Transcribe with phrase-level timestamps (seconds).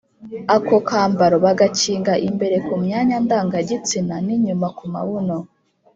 [0.55, 5.37] ako kambaro bagakinga imbere ku myanya ndangagitsina n’inyuma ku mabuno